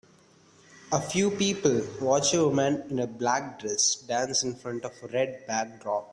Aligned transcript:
A 0.91 0.99
few 0.99 1.29
people 1.29 1.79
watch 2.01 2.33
a 2.33 2.43
woman 2.43 2.85
in 2.89 2.97
a 2.97 3.05
black 3.05 3.59
dress 3.59 3.93
dance 3.93 4.41
in 4.41 4.55
front 4.55 4.83
of 4.83 4.93
a 5.03 5.07
red 5.09 5.43
backdrop. 5.45 6.09